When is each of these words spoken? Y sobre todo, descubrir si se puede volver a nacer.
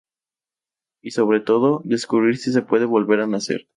Y 1.03 1.11
sobre 1.11 1.41
todo, 1.41 1.81
descubrir 1.85 2.37
si 2.39 2.51
se 2.51 2.63
puede 2.63 2.85
volver 2.85 3.19
a 3.21 3.27
nacer. 3.27 3.67